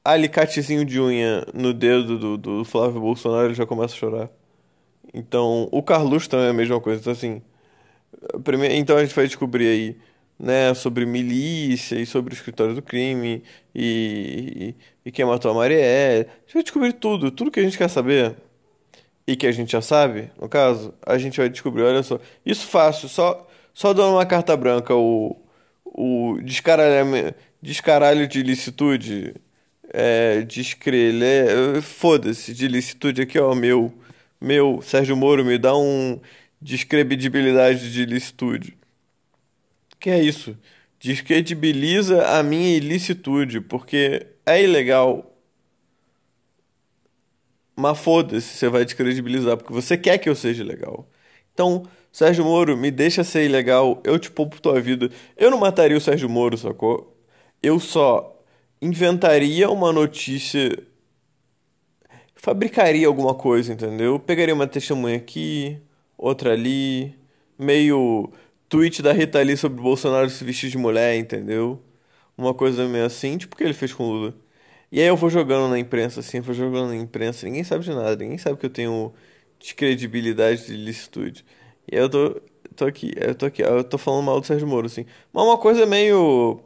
[0.04, 4.30] alicatezinho de unha no dedo do, do Flávio Bolsonaro, ele já começa a chorar.
[5.14, 7.02] Então, o Carluxo também é a mesma coisa.
[7.02, 7.42] Então, assim,
[8.44, 9.98] primeiro, então a gente vai descobrir aí
[10.40, 14.76] né, sobre milícia e sobre o escritório do crime e,
[15.06, 16.28] e, e quem matou a Marielle.
[16.28, 18.36] A gente vai descobrir tudo, tudo que a gente quer saber
[19.28, 22.20] e que a gente já sabe, no caso, a gente vai descobrir, olha só.
[22.46, 25.36] Isso fácil, só, só dando uma carta branca, o,
[25.86, 29.36] o descaralho, de licitude,
[29.94, 33.94] é, descrele, foda-se, de licitude aqui, ó, meu,
[34.42, 36.20] meu, Sérgio Moro, me dá um
[36.62, 38.78] descredibilidade de licitude
[40.04, 40.58] que é isso?
[41.00, 45.33] Descredibiliza a minha ilicitude, porque é ilegal.
[47.76, 51.08] Mas foda-se, você vai descredibilizar, porque você quer que eu seja legal.
[51.54, 55.10] Então, Sérgio Moro, me deixa ser ilegal, eu te poupo tua vida.
[55.36, 57.18] Eu não mataria o Sérgio Moro, sacou?
[57.62, 58.40] Eu só
[58.82, 60.78] inventaria uma notícia.
[62.36, 64.20] Fabricaria alguma coisa, entendeu?
[64.20, 65.80] Pegaria uma testemunha aqui,
[66.18, 67.16] outra ali,
[67.58, 68.32] meio
[68.70, 71.82] tweet da Rita Lee sobre o Bolsonaro se vestir de mulher, entendeu?
[72.38, 74.43] Uma coisa meio assim, tipo o que ele fez com o Lula.
[74.94, 77.90] E aí eu vou jogando na imprensa, assim, vou jogando na imprensa, ninguém sabe de
[77.90, 79.12] nada, ninguém sabe que eu tenho
[79.60, 81.44] descredibilidade de licitude.
[81.92, 82.40] E aí eu tô,
[82.76, 85.04] tô aqui, eu tô aqui, eu tô falando mal do Sérgio Moro, assim.
[85.34, 86.62] Mas uma coisa meio.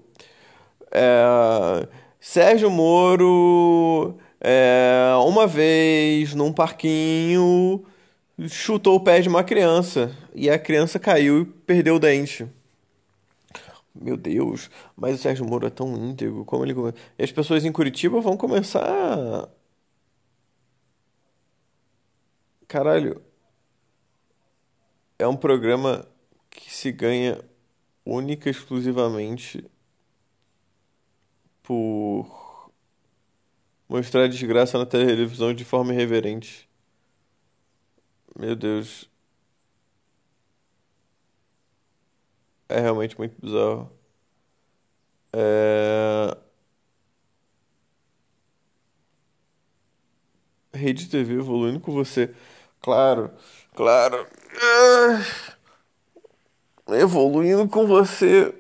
[0.92, 1.88] É,
[2.20, 7.86] Sérgio Moro, é, uma vez, num parquinho
[8.50, 12.46] chutou o pé de uma criança e a criança caiu e perdeu o dente.
[14.02, 16.74] Meu Deus, mas o Sérgio Moro é tão íntegro, como ele.
[17.18, 19.50] E as pessoas em Curitiba vão começar.
[22.68, 23.22] Caralho.
[25.20, 26.08] É um programa
[26.50, 27.40] que se ganha
[28.06, 29.64] única e exclusivamente
[31.64, 32.72] por
[33.90, 36.70] mostrar desgraça na televisão de forma irreverente.
[38.40, 39.10] Meu Deus.
[42.70, 43.92] É realmente muito bizarro.
[45.34, 46.38] É...
[50.74, 52.34] Rede TV evoluindo com você.
[52.82, 53.32] Claro,
[53.76, 54.28] claro.
[56.90, 58.54] Evoluindo com você.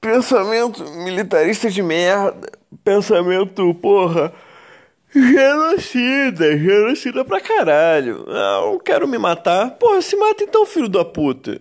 [0.00, 2.50] Pensamento militarista de merda.
[2.84, 4.32] Pensamento, porra
[5.12, 8.24] Genocida, genocida pra caralho.
[8.28, 9.72] Ah, eu quero me matar.
[9.72, 11.60] Porra, se mata então, filho da puta.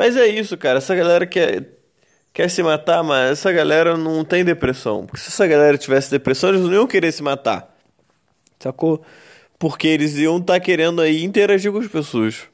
[0.00, 0.78] Mas é isso, cara.
[0.78, 1.74] Essa galera quer,
[2.32, 5.04] quer se matar, mas essa galera não tem depressão.
[5.04, 7.76] Porque se essa galera tivesse depressão, eles não iam querer se matar.
[8.58, 9.04] Sacou?
[9.58, 12.48] Porque eles iam estar tá querendo aí interagir com as pessoas.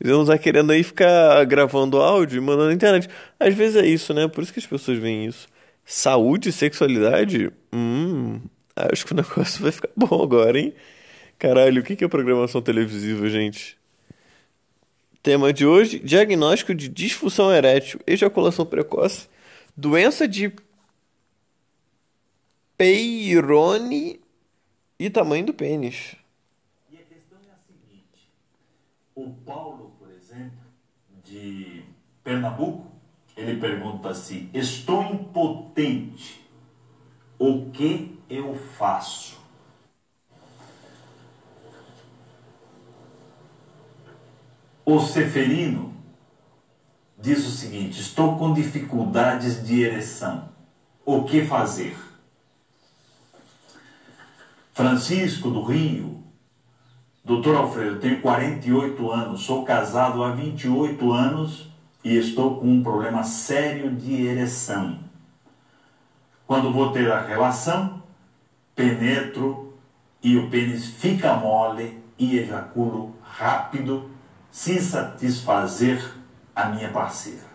[0.00, 3.06] Eles iam estar tá querendo aí ficar gravando áudio e mandando na internet.
[3.38, 4.26] Às vezes é isso, né?
[4.26, 5.46] Por isso que as pessoas veem isso.
[5.84, 7.52] Saúde sexualidade?
[7.70, 8.40] Hum,
[8.74, 10.72] acho que o negócio vai ficar bom agora, hein?
[11.38, 13.76] Caralho, o que é programação televisiva, gente?
[15.22, 19.28] Tema de hoje: diagnóstico de disfunção erétil, ejaculação precoce,
[19.76, 20.52] doença de
[22.76, 24.20] Peyronie
[24.98, 26.14] e tamanho do pênis.
[26.90, 28.30] E a questão é a seguinte:
[29.14, 30.58] o Paulo, por exemplo,
[31.24, 31.82] de
[32.22, 32.86] Pernambuco,
[33.36, 36.40] ele pergunta assim: estou impotente,
[37.38, 39.37] o que eu faço?
[44.90, 45.92] O Seferino
[47.20, 50.48] diz o seguinte: estou com dificuldades de ereção.
[51.04, 51.94] O que fazer?
[54.72, 56.24] Francisco do Rio,
[57.22, 61.68] doutor Alfredo, tenho 48 anos, sou casado há 28 anos
[62.02, 65.00] e estou com um problema sério de ereção.
[66.46, 68.02] Quando vou ter a relação,
[68.74, 69.78] penetro
[70.22, 74.16] e o pênis fica mole e ejaculo rápido
[74.50, 76.02] sem satisfazer
[76.54, 77.48] a minha parceira.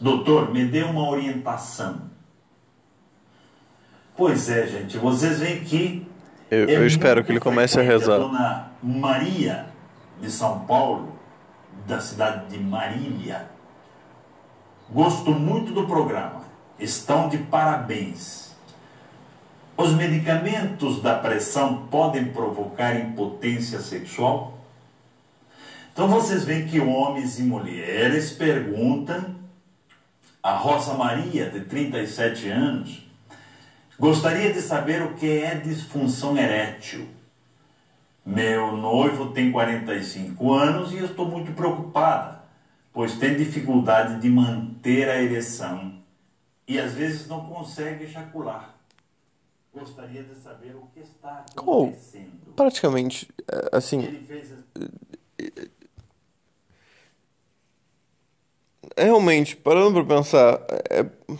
[0.00, 2.10] Doutor, me dê uma orientação.
[4.16, 6.06] Pois é, gente, vocês veem que.
[6.50, 8.16] Eu, é eu espero que ele comece a rezar.
[8.16, 9.66] A dona Maria
[10.20, 11.16] de São Paulo,
[11.86, 13.48] da cidade de Marília,
[14.90, 16.42] gosto muito do programa.
[16.78, 18.52] Estão de parabéns.
[19.76, 24.58] Os medicamentos da pressão podem provocar impotência sexual?
[25.92, 29.36] Então vocês veem que homens e mulheres perguntam.
[30.42, 33.06] A Rosa Maria, de 37 anos,
[33.96, 37.06] gostaria de saber o que é disfunção erétil.
[38.26, 42.42] Meu noivo tem 45 anos e eu estou muito preocupada,
[42.92, 46.02] pois tem dificuldade de manter a ereção
[46.66, 48.74] e às vezes não consegue ejacular.
[49.72, 52.40] Gostaria de saber o que está acontecendo.
[52.44, 53.28] Como, praticamente,
[53.70, 54.02] assim.
[54.02, 54.52] Ele fez
[58.96, 61.02] realmente, parando pra pensar, é...
[61.04, 61.38] por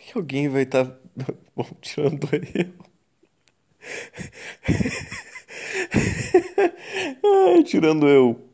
[0.00, 0.96] que alguém vai estar tá...
[1.54, 2.72] Bom, tirando eu?
[7.54, 8.48] Ai, tirando eu.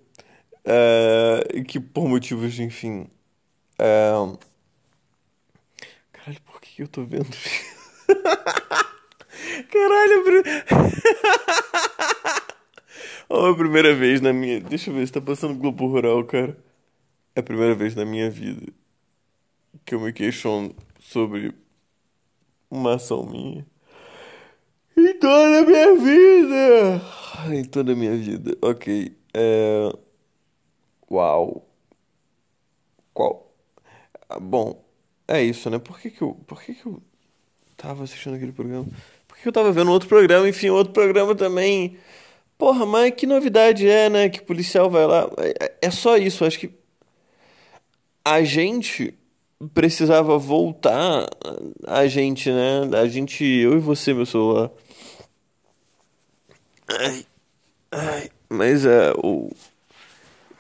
[0.64, 1.62] É...
[1.66, 3.08] Que por motivos, enfim.
[3.78, 4.10] É...
[6.12, 7.28] Caralho, por que eu tô vendo
[9.70, 10.42] Caralho,
[13.28, 14.60] oh, a primeira vez na minha.
[14.60, 16.56] Deixa eu ver se tá passando Globo Rural, cara.
[17.36, 18.72] É a primeira vez na minha vida
[19.84, 21.54] que eu me questiono sobre
[22.70, 23.66] uma ação minha.
[24.96, 27.02] Em toda a minha vida!
[27.54, 28.56] Em toda a minha vida.
[28.62, 29.14] Ok.
[29.34, 29.92] É...
[31.10, 31.68] Uau.
[33.12, 33.54] Qual?
[34.30, 34.82] Ah, bom,
[35.28, 35.78] é isso, né?
[35.78, 37.02] Por que que eu, por que que eu
[37.76, 38.86] tava assistindo aquele programa?
[39.28, 40.48] Por que, eu tava vendo outro programa?
[40.48, 41.98] Enfim, outro programa também.
[42.56, 44.30] Porra, mas que novidade é, né?
[44.30, 45.30] Que policial vai lá.
[45.60, 46.42] É, é só isso.
[46.42, 46.85] Acho que
[48.26, 49.16] a gente
[49.72, 51.28] precisava voltar
[51.86, 52.98] a gente, né?
[53.00, 54.68] A gente, eu e você, meu celular.
[56.88, 57.26] Ai,
[57.92, 59.48] ai, mas é o,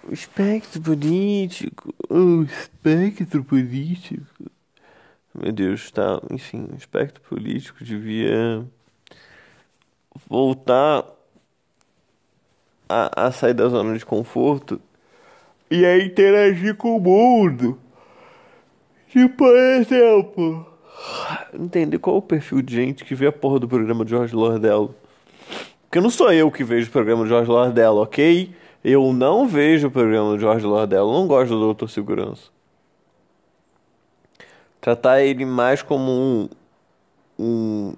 [0.08, 4.44] o espectro político, o espectro político.
[5.34, 8.64] Meu Deus, tá, enfim, o espectro político devia
[10.28, 11.04] voltar
[12.88, 14.80] a, a sair da zona de conforto
[15.70, 17.78] e a interagir com o mundo.
[19.08, 20.66] Tipo, por exemplo,
[21.54, 24.34] entender qual é o perfil de gente que vê a porra do programa de Jorge
[24.34, 24.94] Lordello.
[25.82, 28.50] Porque não sou eu que vejo o programa de Jorge Lordello, ok?
[28.84, 32.50] Eu não vejo o programa de Jorge Lordello, não gosto do Doutor Segurança.
[34.80, 36.48] Tratar ele mais como um,
[37.38, 37.94] um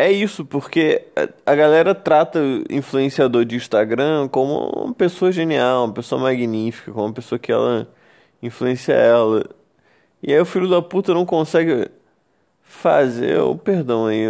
[0.00, 1.06] é isso, porque
[1.44, 2.40] a galera trata
[2.70, 7.88] influenciador de Instagram como uma pessoa genial, uma pessoa magnífica, como uma pessoa que ela
[8.42, 9.44] influencia ela.
[10.22, 11.90] E aí o filho da puta não consegue
[12.62, 14.26] fazer, oh, perdão aí,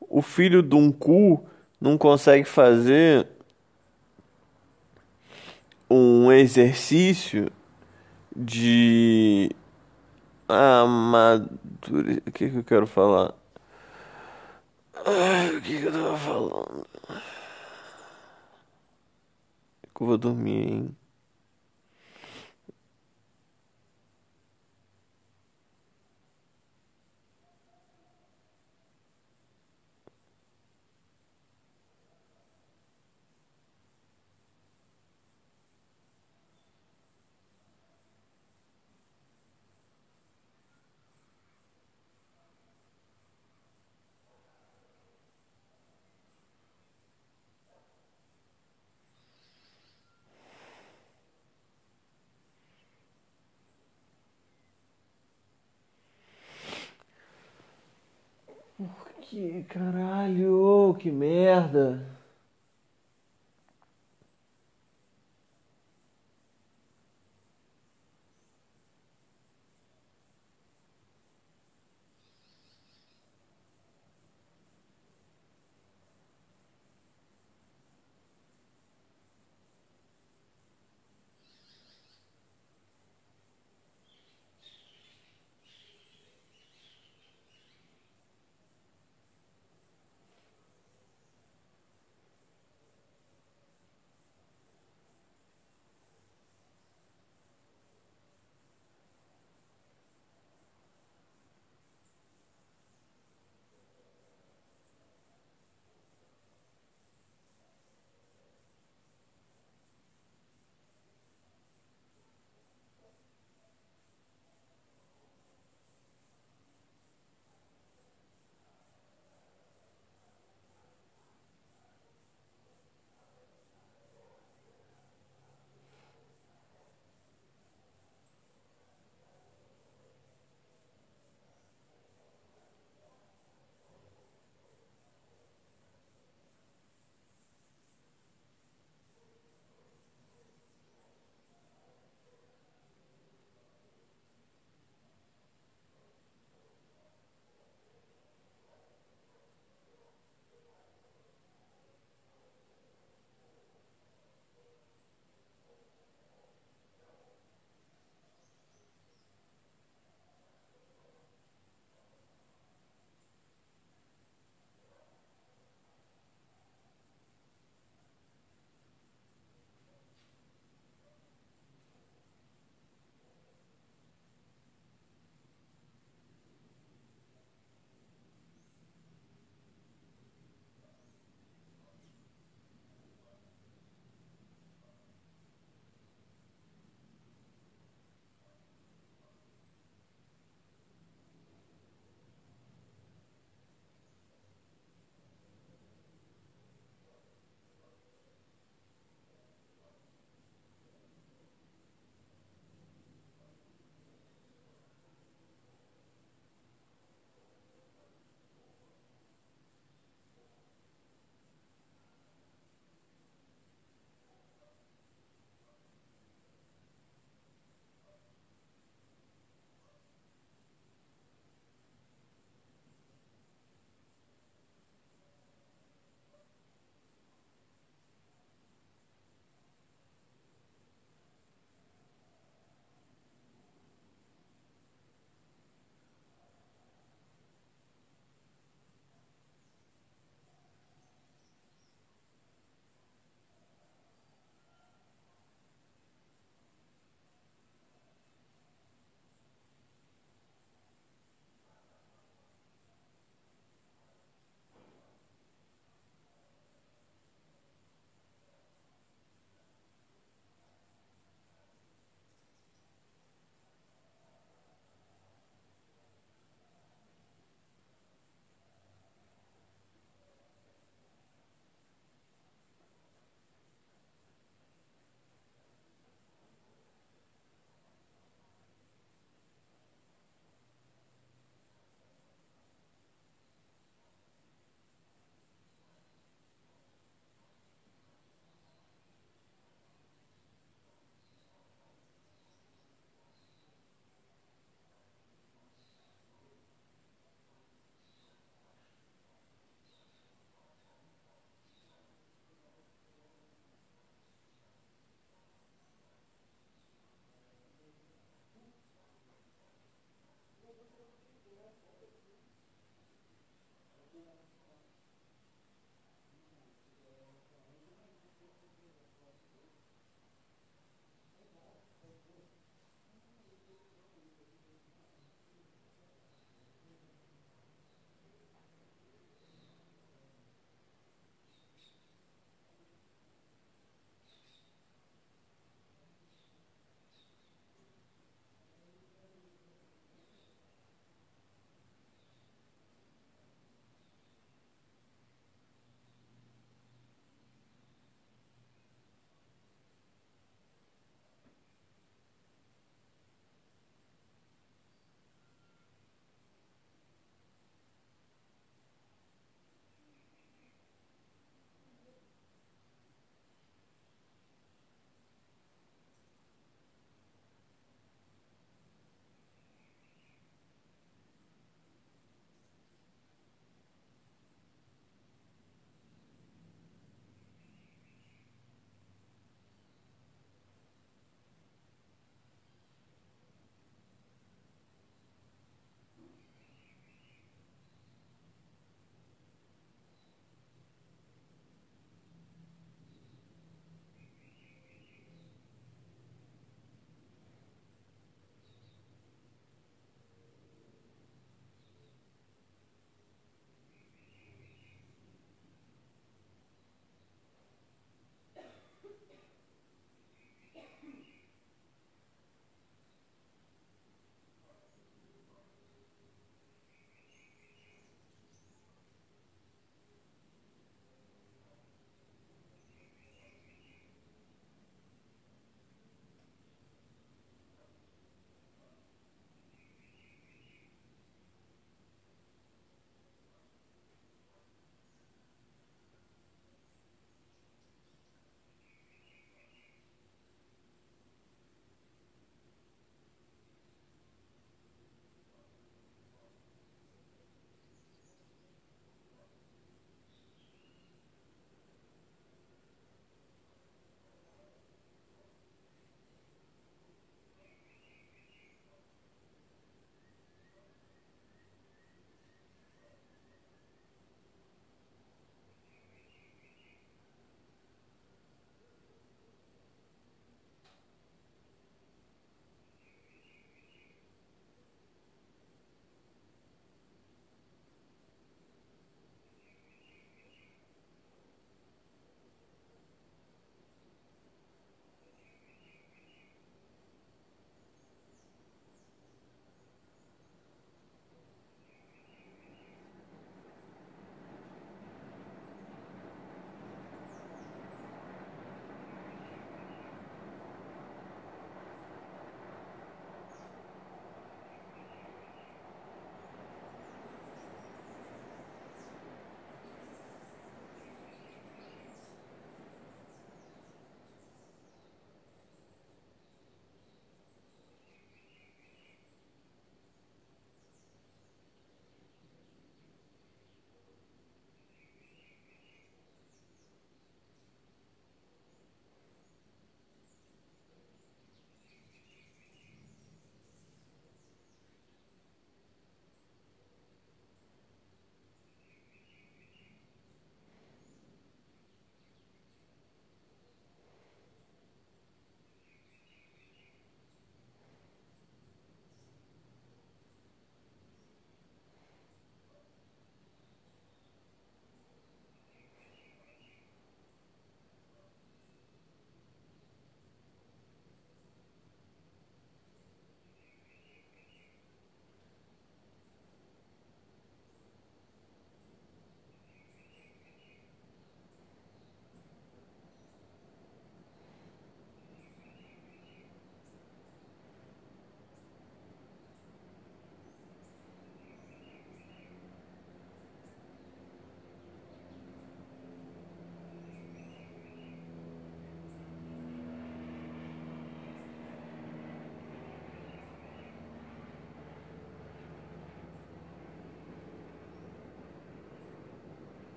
[0.00, 1.44] o filho de um cu
[1.80, 3.26] não consegue fazer
[5.88, 7.50] um exercício
[8.34, 9.50] de
[10.48, 12.22] amadure...
[12.26, 13.39] o que, que eu quero falar?
[15.04, 16.86] Ai, o que, que eu tava falando?
[19.94, 20.96] Que eu vou dormir, hein?
[59.30, 62.19] Que caralho, que merda.